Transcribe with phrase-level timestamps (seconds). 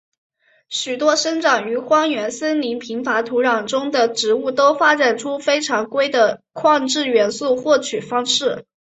[0.67, 8.65] 许多生长于荒原森林贫乏土壤中的植物都发展出了非常规的矿质元素获取方式。